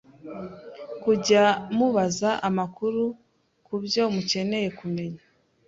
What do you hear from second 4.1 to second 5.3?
mukeneye kumenya